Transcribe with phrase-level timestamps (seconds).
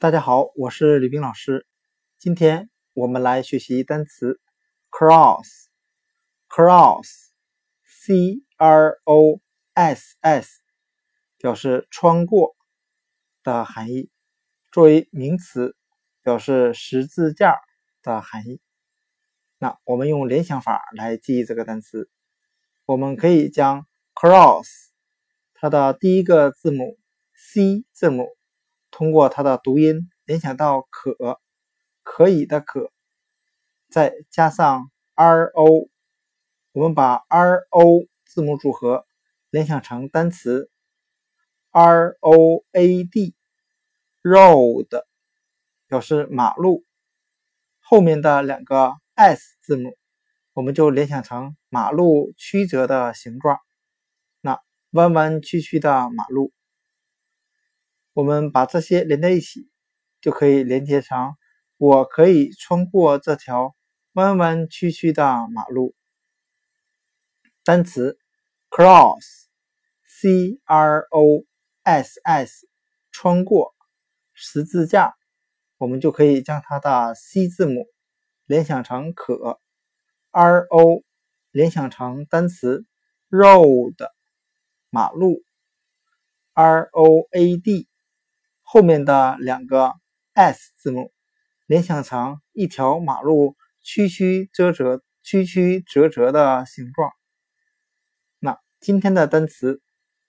[0.00, 1.66] 大家好，我是李冰老师。
[2.16, 4.40] 今天我们来学习单词
[4.90, 5.60] cross，cross，c
[8.56, 9.42] r o
[9.74, 10.62] s s，
[11.36, 12.56] 表示穿过
[13.42, 14.10] 的含义。
[14.72, 15.76] 作为名词，
[16.22, 17.58] 表示十字架
[18.02, 18.62] 的含义。
[19.58, 22.08] 那我们用联想法来记忆这个单词，
[22.86, 24.66] 我们可以将 cross
[25.52, 26.98] 它的第一个字母
[27.34, 28.30] c 字母。
[29.00, 31.40] 通过它的读音联想到可
[32.02, 32.92] 可以的可，
[33.88, 35.88] 再加上 r o，
[36.72, 39.06] 我们把 r o 字母组合
[39.48, 40.70] 联想成单词
[41.70, 45.04] r o a d，road
[45.88, 46.84] 表示马路，
[47.80, 49.96] 后面的两个 s 字母
[50.52, 53.60] 我们就联想成马路曲折的形状，
[54.42, 54.60] 那
[54.90, 56.52] 弯弯曲曲的马路。
[58.12, 59.68] 我们把这些连在一起，
[60.20, 61.36] 就可以连接成
[61.76, 63.76] 我可以穿过这条
[64.14, 65.94] 弯弯曲曲的马路。
[67.62, 68.18] 单词
[68.68, 71.44] cross，c r o
[71.84, 72.68] s s，
[73.12, 73.74] 穿过
[74.32, 75.14] 十字架，
[75.78, 77.86] 我们就可以将它的 c 字母
[78.46, 79.60] 联想成可
[80.32, 81.04] ，r o
[81.52, 82.84] 联想成单词
[83.30, 84.10] road，
[84.90, 85.44] 马路
[86.54, 87.89] ，r o a d。
[88.72, 89.94] 后面的两个
[90.32, 91.12] s 字母
[91.66, 97.10] 联想成一条马路曲曲折折、曲曲折折的形状。
[98.38, 99.82] 那今天的单词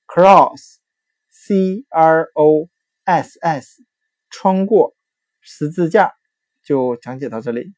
[0.08, 2.68] cross，c r o
[3.04, 3.84] s s，
[4.32, 4.96] 穿过
[5.40, 6.12] 十字架
[6.64, 7.76] 就讲解到这里，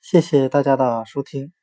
[0.00, 1.57] 谢谢大家的收听。